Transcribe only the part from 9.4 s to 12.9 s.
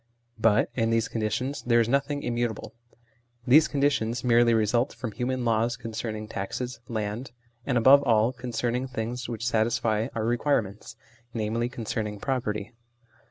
satisfy our requirements, i.e. concerning property.